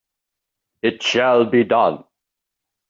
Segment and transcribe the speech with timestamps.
[0.81, 2.03] It shall be done!